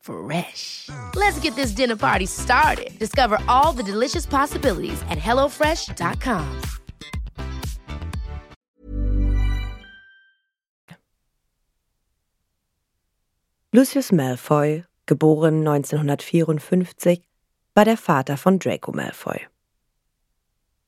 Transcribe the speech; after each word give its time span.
Fresh. 0.00 0.88
Let's 1.14 1.38
get 1.40 1.56
this 1.56 1.72
dinner 1.72 1.96
party 1.96 2.26
started. 2.26 2.90
Discover 2.98 3.38
all 3.48 3.72
the 3.72 3.82
delicious 3.82 4.26
possibilities 4.26 5.00
at 5.08 5.18
hellofresh.com. 5.18 6.60
Lucius 13.72 14.10
Malfoy, 14.10 14.84
geboren 15.06 15.60
1954, 15.64 17.22
war 17.74 17.84
der 17.84 17.96
Vater 17.96 18.36
von 18.36 18.58
Draco 18.58 18.90
Malfoy. 18.90 19.46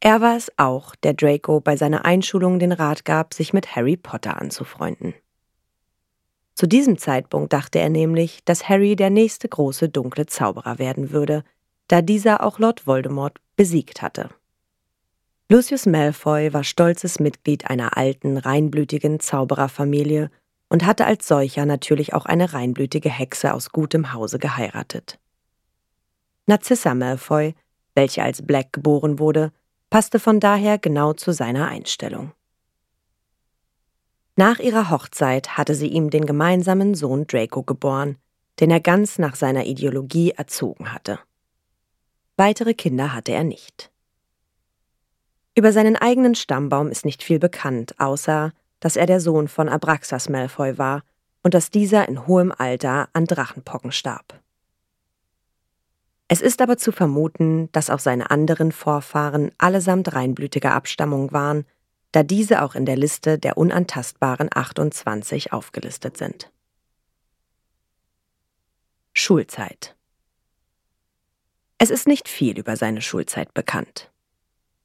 Er 0.00 0.20
war 0.20 0.36
es 0.36 0.50
auch, 0.56 0.96
der 0.96 1.14
Draco 1.14 1.60
bei 1.60 1.76
seiner 1.76 2.04
Einschulung 2.04 2.58
den 2.58 2.72
Rat 2.72 3.04
gab, 3.04 3.34
sich 3.34 3.52
mit 3.52 3.76
Harry 3.76 3.96
Potter 3.96 4.40
anzufreunden. 4.40 5.14
Zu 6.54 6.66
diesem 6.66 6.98
Zeitpunkt 6.98 7.52
dachte 7.52 7.78
er 7.78 7.88
nämlich, 7.88 8.44
dass 8.44 8.68
Harry 8.68 8.96
der 8.96 9.10
nächste 9.10 9.48
große 9.48 9.88
dunkle 9.88 10.26
Zauberer 10.26 10.78
werden 10.78 11.10
würde, 11.10 11.44
da 11.88 12.02
dieser 12.02 12.42
auch 12.42 12.58
Lord 12.58 12.86
Voldemort 12.86 13.38
besiegt 13.56 14.02
hatte. 14.02 14.28
Lucius 15.48 15.86
Malfoy 15.86 16.52
war 16.52 16.64
stolzes 16.64 17.20
Mitglied 17.20 17.68
einer 17.68 17.96
alten, 17.96 18.38
reinblütigen 18.38 19.20
Zaubererfamilie 19.20 20.30
und 20.68 20.86
hatte 20.86 21.04
als 21.04 21.28
solcher 21.28 21.66
natürlich 21.66 22.14
auch 22.14 22.24
eine 22.24 22.54
reinblütige 22.54 23.10
Hexe 23.10 23.52
aus 23.52 23.70
gutem 23.70 24.14
Hause 24.14 24.38
geheiratet. 24.38 25.18
Narcissa 26.46 26.94
Malfoy, 26.94 27.54
welche 27.94 28.22
als 28.22 28.40
Black 28.40 28.72
geboren 28.72 29.18
wurde, 29.18 29.52
passte 29.90 30.18
von 30.18 30.40
daher 30.40 30.78
genau 30.78 31.12
zu 31.12 31.32
seiner 31.32 31.68
Einstellung. 31.68 32.32
Nach 34.36 34.58
ihrer 34.58 34.90
Hochzeit 34.90 35.58
hatte 35.58 35.74
sie 35.74 35.88
ihm 35.88 36.08
den 36.08 36.24
gemeinsamen 36.24 36.94
Sohn 36.94 37.26
Draco 37.26 37.62
geboren, 37.62 38.16
den 38.60 38.70
er 38.70 38.80
ganz 38.80 39.18
nach 39.18 39.34
seiner 39.34 39.66
Ideologie 39.66 40.30
erzogen 40.30 40.92
hatte. 40.92 41.18
Weitere 42.36 42.72
Kinder 42.74 43.12
hatte 43.12 43.32
er 43.32 43.44
nicht. 43.44 43.90
Über 45.54 45.72
seinen 45.72 45.96
eigenen 45.96 46.34
Stammbaum 46.34 46.88
ist 46.88 47.04
nicht 47.04 47.22
viel 47.22 47.38
bekannt, 47.38 48.00
außer 48.00 48.52
dass 48.80 48.96
er 48.96 49.06
der 49.06 49.20
Sohn 49.20 49.48
von 49.48 49.68
Abraxas 49.68 50.30
Malfoy 50.30 50.78
war 50.78 51.02
und 51.42 51.52
dass 51.52 51.70
dieser 51.70 52.08
in 52.08 52.26
hohem 52.26 52.52
Alter 52.56 53.08
an 53.12 53.26
Drachenpocken 53.26 53.92
starb. 53.92 54.40
Es 56.28 56.40
ist 56.40 56.62
aber 56.62 56.78
zu 56.78 56.90
vermuten, 56.90 57.68
dass 57.72 57.90
auch 57.90 57.98
seine 57.98 58.30
anderen 58.30 58.72
Vorfahren 58.72 59.50
allesamt 59.58 60.14
reinblütiger 60.14 60.72
Abstammung 60.72 61.32
waren, 61.32 61.66
da 62.12 62.22
diese 62.22 62.62
auch 62.62 62.74
in 62.74 62.84
der 62.84 62.96
Liste 62.96 63.38
der 63.38 63.56
unantastbaren 63.56 64.48
28 64.52 65.52
aufgelistet 65.52 66.16
sind. 66.16 66.50
Schulzeit 69.14 69.96
Es 71.78 71.90
ist 71.90 72.06
nicht 72.06 72.28
viel 72.28 72.58
über 72.58 72.76
seine 72.76 73.02
Schulzeit 73.02 73.52
bekannt. 73.54 74.10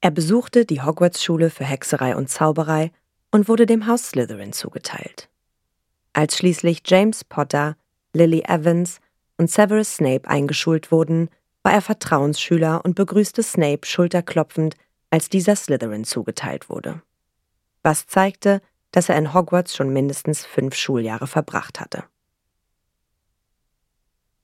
Er 0.00 0.10
besuchte 0.10 0.64
die 0.64 0.82
Hogwarts-Schule 0.82 1.50
für 1.50 1.64
Hexerei 1.64 2.16
und 2.16 2.28
Zauberei 2.28 2.92
und 3.30 3.48
wurde 3.48 3.66
dem 3.66 3.86
Haus 3.86 4.10
Slytherin 4.10 4.52
zugeteilt. 4.52 5.28
Als 6.12 6.36
schließlich 6.36 6.82
James 6.86 7.24
Potter, 7.24 7.76
Lily 8.12 8.42
Evans 8.46 9.00
und 9.36 9.50
Severus 9.50 9.96
Snape 9.96 10.28
eingeschult 10.28 10.90
wurden, 10.90 11.28
war 11.62 11.72
er 11.72 11.82
Vertrauensschüler 11.82 12.84
und 12.84 12.94
begrüßte 12.94 13.42
Snape 13.42 13.86
schulterklopfend, 13.86 14.76
als 15.10 15.28
dieser 15.28 15.56
Slytherin 15.56 16.04
zugeteilt 16.04 16.68
wurde. 16.68 17.02
Was 17.88 18.06
zeigte, 18.06 18.60
dass 18.90 19.08
er 19.08 19.16
in 19.16 19.32
Hogwarts 19.32 19.74
schon 19.74 19.90
mindestens 19.90 20.44
fünf 20.44 20.74
Schuljahre 20.74 21.26
verbracht 21.26 21.80
hatte. 21.80 22.04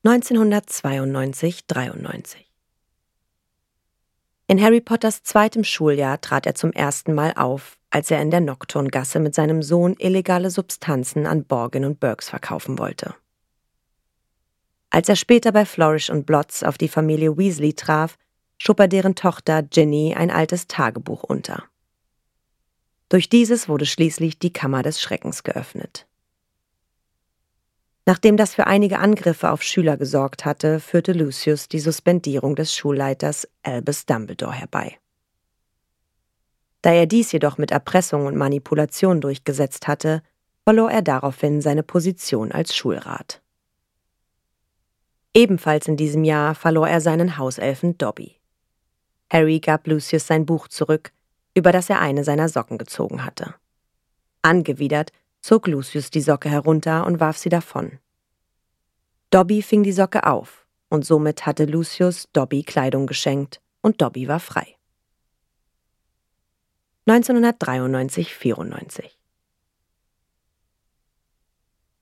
1992-93 0.03 2.37
In 4.47 4.63
Harry 4.63 4.81
Potters 4.81 5.25
zweitem 5.25 5.63
Schuljahr 5.63 6.23
trat 6.23 6.47
er 6.47 6.55
zum 6.55 6.73
ersten 6.73 7.13
Mal 7.13 7.35
auf, 7.37 7.77
als 7.91 8.11
er 8.11 8.23
in 8.23 8.31
der 8.31 8.41
Nocturngasse 8.41 9.21
mit 9.21 9.35
seinem 9.35 9.63
Sohn 9.63 9.95
illegale 9.99 10.51
Substanzen 10.51 11.27
an 11.27 11.45
Borgin 11.45 11.85
und 11.85 12.01
Burks 12.01 12.31
verkaufen 12.31 12.79
wollte. 12.79 13.15
Als 14.89 15.11
er 15.11 15.17
später 15.17 15.53
bei 15.53 15.67
Flourish 15.67 16.09
und 16.09 16.25
Blotz 16.25 16.63
auf 16.63 16.79
die 16.79 16.89
Familie 16.89 17.37
Weasley 17.37 17.75
traf, 17.75 18.17
schob 18.57 18.81
er 18.81 18.89
deren 18.89 19.15
Tochter 19.15 19.63
Ginny 19.63 20.15
ein 20.17 20.31
altes 20.31 20.67
Tagebuch 20.67 21.25
unter. 21.25 21.65
Durch 23.15 23.29
dieses 23.29 23.69
wurde 23.69 23.87
schließlich 23.87 24.41
die 24.41 24.53
Kammer 24.53 24.83
des 24.83 25.01
Schreckens 25.01 25.45
geöffnet. 25.45 26.09
Nachdem 28.07 28.37
das 28.37 28.57
für 28.57 28.67
einige 28.67 28.99
Angriffe 28.99 29.53
auf 29.53 29.63
Schüler 29.63 29.97
gesorgt 29.97 30.45
hatte, 30.45 30.81
führte 30.81 31.13
Lucius 31.13 31.69
die 31.69 31.79
Suspendierung 31.79 32.57
des 32.57 32.75
Schulleiters 32.75 33.47
Albus 33.63 34.07
Dumbledore 34.07 34.55
herbei. 34.55 34.99
Da 36.83 36.91
er 36.91 37.07
dies 37.07 37.31
jedoch 37.31 37.57
mit 37.57 37.71
Erpressung 37.71 38.27
und 38.27 38.35
Manipulation 38.35 39.21
durchgesetzt 39.21 39.87
hatte, 39.87 40.21
verlor 40.65 40.91
er 40.91 41.03
daraufhin 41.03 41.61
seine 41.61 41.85
Position 41.85 42.51
als 42.51 42.75
Schulrat. 42.75 43.43
Ebenfalls 45.35 45.87
in 45.87 45.97
diesem 45.97 46.25
Jahr 46.25 46.57
verlor 46.57 46.89
er 46.89 47.01
seinen 47.01 47.39
Hauselfen 47.39 47.97
Dobby. 47.97 48.41
Harry 49.31 49.61
gab 49.61 49.87
Lucius 49.87 50.27
sein 50.27 50.47
Buch 50.47 50.67
zurück, 50.67 51.13
über 51.55 51.73
das 51.73 51.89
er 51.89 52.01
eine 52.01 52.25
seiner 52.25 52.49
Socken 52.49 52.79
gezogen 52.79 53.25
hatte. 53.25 53.55
Angewidert 54.43 55.13
zog 55.41 55.67
Lucius 55.67 56.11
die 56.11 56.21
Socke 56.21 56.51
herunter 56.51 57.07
und 57.07 57.21
warf 57.21 57.39
sie 57.39 57.49
davon. 57.49 57.99
Dobby 59.31 59.63
fing 59.63 59.83
die 59.83 59.93
Socke 59.93 60.27
auf, 60.27 60.67
und 60.89 61.05
somit 61.05 61.47
hatte 61.47 61.65
Lucius 61.65 62.29
Dobby 62.33 62.63
Kleidung 62.63 63.07
geschenkt, 63.07 63.61
und 63.81 64.01
Dobby 64.01 64.29
war 64.29 64.41
frei. 64.41 64.77
1993-94. 67.07 69.11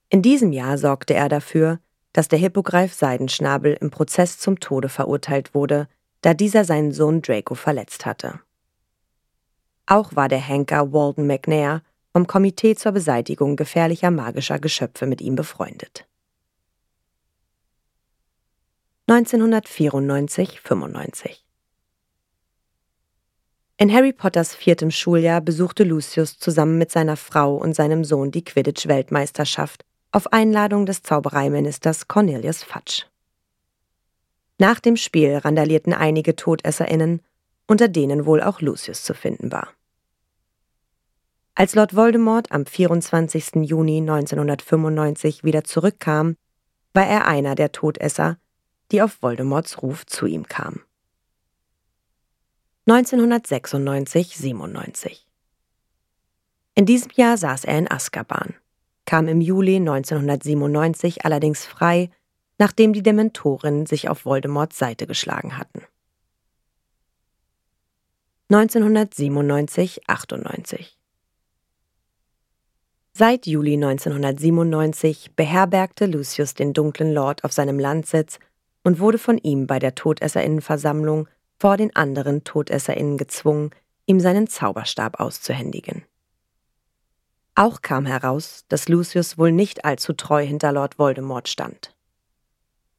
In 0.08 0.22
diesem 0.22 0.52
Jahr 0.52 0.78
sorgte 0.78 1.14
er 1.14 1.28
dafür, 1.28 1.80
dass 2.12 2.28
der 2.28 2.38
Hippogreif 2.38 2.92
Seidenschnabel 2.92 3.76
im 3.80 3.90
Prozess 3.90 4.38
zum 4.38 4.60
Tode 4.60 4.88
verurteilt 4.88 5.54
wurde, 5.54 5.88
da 6.20 6.34
dieser 6.34 6.64
seinen 6.64 6.92
Sohn 6.92 7.22
Draco 7.22 7.54
verletzt 7.54 8.04
hatte. 8.04 8.40
Auch 9.86 10.16
war 10.16 10.28
der 10.28 10.40
Henker 10.40 10.92
Walden 10.92 11.26
McNair 11.26 11.82
vom 12.12 12.26
Komitee 12.26 12.76
zur 12.76 12.92
Beseitigung 12.92 13.56
gefährlicher 13.56 14.10
magischer 14.10 14.58
Geschöpfe 14.58 15.06
mit 15.06 15.20
ihm 15.20 15.34
befreundet. 15.34 16.06
1994-95 19.08 21.42
in 23.82 23.92
Harry 23.92 24.12
Potters 24.12 24.54
viertem 24.54 24.92
Schuljahr 24.92 25.40
besuchte 25.40 25.82
Lucius 25.82 26.38
zusammen 26.38 26.78
mit 26.78 26.92
seiner 26.92 27.16
Frau 27.16 27.56
und 27.56 27.74
seinem 27.74 28.04
Sohn 28.04 28.30
die 28.30 28.44
Quidditch-Weltmeisterschaft 28.44 29.84
auf 30.12 30.32
Einladung 30.32 30.86
des 30.86 31.02
Zaubereiministers 31.02 32.06
Cornelius 32.06 32.62
Fudge. 32.62 33.06
Nach 34.58 34.78
dem 34.78 34.96
Spiel 34.96 35.38
randalierten 35.38 35.94
einige 35.94 36.36
TodesserInnen, 36.36 37.22
unter 37.66 37.88
denen 37.88 38.26
wohl 38.26 38.42
auch 38.42 38.60
Lucius 38.60 39.02
zu 39.02 39.14
finden 39.14 39.52
war. 39.52 39.68
Als 41.54 41.74
Lord 41.74 41.94
Voldemort 41.94 42.50
am 42.50 42.64
24. 42.64 43.56
Juni 43.62 43.98
1995 43.98 45.44
wieder 45.44 45.64
zurückkam, 45.64 46.36
war 46.94 47.06
er 47.06 47.26
einer 47.26 47.54
der 47.54 47.72
Todesser, 47.72 48.38
die 48.90 49.02
auf 49.02 49.22
Voldemorts 49.22 49.82
Ruf 49.82 50.06
zu 50.06 50.26
ihm 50.26 50.46
kamen. 50.46 50.80
1996-97. 52.86 55.20
In 56.74 56.86
diesem 56.86 57.10
Jahr 57.14 57.36
saß 57.36 57.64
er 57.64 57.78
in 57.78 57.90
Azkaban, 57.90 58.54
kam 59.04 59.28
im 59.28 59.40
Juli 59.40 59.76
1997 59.76 61.24
allerdings 61.24 61.66
frei, 61.66 62.10
nachdem 62.58 62.92
die 62.92 63.02
Dementoren 63.02 63.86
sich 63.86 64.08
auf 64.08 64.24
Voldemorts 64.24 64.78
Seite 64.78 65.06
geschlagen 65.06 65.58
hatten. 65.58 65.81
1997-98 68.52 70.90
Seit 73.14 73.46
Juli 73.46 73.74
1997 73.74 75.34
beherbergte 75.34 76.04
Lucius 76.04 76.52
den 76.52 76.74
dunklen 76.74 77.14
Lord 77.14 77.44
auf 77.44 77.52
seinem 77.52 77.78
Landsitz 77.78 78.38
und 78.84 79.00
wurde 79.00 79.16
von 79.16 79.38
ihm 79.38 79.66
bei 79.66 79.78
der 79.78 79.94
Todesserinnenversammlung 79.94 81.28
vor 81.58 81.78
den 81.78 81.96
anderen 81.96 82.44
TodesserInnen 82.44 83.16
gezwungen, 83.16 83.70
ihm 84.04 84.20
seinen 84.20 84.48
Zauberstab 84.48 85.18
auszuhändigen. 85.18 86.04
Auch 87.54 87.80
kam 87.80 88.04
heraus, 88.04 88.66
dass 88.68 88.88
Lucius 88.88 89.38
wohl 89.38 89.52
nicht 89.52 89.86
allzu 89.86 90.12
treu 90.12 90.44
hinter 90.44 90.72
Lord 90.72 90.98
Voldemort 90.98 91.48
stand. 91.48 91.94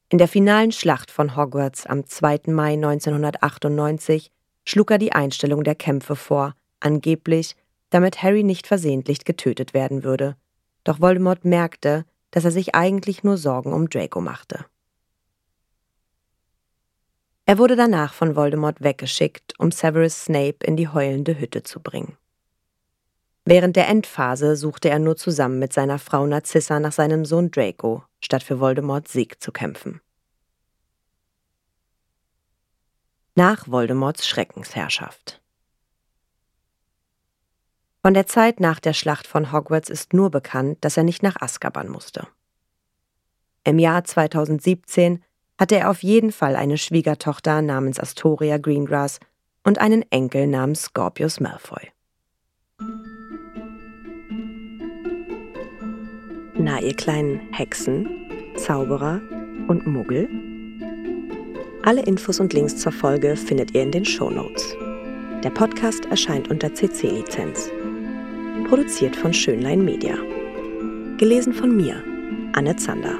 In 0.09 0.17
der 0.17 0.27
finalen 0.27 0.71
Schlacht 0.71 1.11
von 1.11 1.35
Hogwarts 1.35 1.85
am 1.85 2.07
2. 2.07 2.41
Mai 2.47 2.73
1998 2.73 4.31
schlug 4.65 4.91
er 4.91 4.97
die 4.97 5.13
Einstellung 5.13 5.63
der 5.63 5.75
Kämpfe 5.75 6.15
vor, 6.15 6.55
angeblich, 6.79 7.55
damit 7.89 8.23
Harry 8.23 8.43
nicht 8.43 8.67
versehentlich 8.67 9.25
getötet 9.25 9.73
werden 9.73 10.03
würde. 10.03 10.35
Doch 10.83 10.99
Voldemort 10.99 11.45
merkte, 11.45 12.05
dass 12.31 12.45
er 12.45 12.51
sich 12.51 12.75
eigentlich 12.75 13.23
nur 13.23 13.37
Sorgen 13.37 13.73
um 13.73 13.89
Draco 13.89 14.19
machte. 14.19 14.65
Er 17.45 17.57
wurde 17.57 17.75
danach 17.75 18.13
von 18.13 18.35
Voldemort 18.35 18.81
weggeschickt, 18.81 19.53
um 19.59 19.71
Severus 19.71 20.25
Snape 20.25 20.65
in 20.65 20.77
die 20.77 20.87
heulende 20.87 21.37
Hütte 21.39 21.63
zu 21.63 21.81
bringen. 21.81 22.17
Während 23.45 23.75
der 23.75 23.89
Endphase 23.89 24.55
suchte 24.55 24.89
er 24.89 24.99
nur 24.99 25.17
zusammen 25.17 25.59
mit 25.59 25.73
seiner 25.73 25.99
Frau 25.99 26.25
Narcissa 26.25 26.79
nach 26.79 26.93
seinem 26.93 27.25
Sohn 27.25 27.51
Draco, 27.51 28.03
statt 28.21 28.41
für 28.41 28.61
Voldemorts 28.61 29.11
Sieg 29.11 29.41
zu 29.41 29.51
kämpfen. 29.51 29.99
Nach 33.35 33.67
Voldemorts 33.67 34.27
Schreckensherrschaft 34.27 35.41
Von 38.03 38.13
der 38.13 38.27
Zeit 38.27 38.59
nach 38.59 38.79
der 38.79 38.93
Schlacht 38.93 39.25
von 39.25 39.51
Hogwarts 39.51 39.89
ist 39.89 40.13
nur 40.13 40.29
bekannt, 40.29 40.77
dass 40.81 40.97
er 40.97 41.03
nicht 41.03 41.23
nach 41.23 41.41
Azkaban 41.41 41.89
musste. 41.89 42.27
Im 43.63 43.79
Jahr 43.79 44.03
2017 44.03 45.23
hatte 45.57 45.77
er 45.77 45.89
auf 45.89 46.03
jeden 46.03 46.31
Fall 46.31 46.55
eine 46.55 46.77
Schwiegertochter 46.77 47.63
namens 47.63 47.99
Astoria 47.99 48.59
Greengrass 48.59 49.19
und 49.63 49.79
einen 49.79 50.03
Enkel 50.11 50.45
namens 50.45 50.83
Scorpius 50.83 51.39
Malfoy. 51.39 51.91
Na, 56.53 56.79
ihr 56.81 56.95
kleinen 56.95 57.51
Hexen, 57.51 58.07
Zauberer 58.57 59.21
und 59.67 59.87
Muggel? 59.87 60.52
Alle 61.85 62.01
Infos 62.03 62.39
und 62.39 62.53
Links 62.53 62.77
zur 62.77 62.93
Folge 62.93 63.35
findet 63.35 63.75
ihr 63.75 63.83
in 63.83 63.91
den 63.91 64.05
Show 64.05 64.29
Notes. 64.29 64.73
Der 65.43 65.49
Podcast 65.49 66.05
erscheint 66.05 66.49
unter 66.49 66.73
CC-Lizenz. 66.73 67.69
Produziert 68.69 69.17
von 69.17 69.33
Schönlein 69.33 69.83
Media. 69.83 70.15
Gelesen 71.17 71.51
von 71.51 71.75
mir, 71.75 72.01
Anne 72.53 72.77
Zander. 72.77 73.19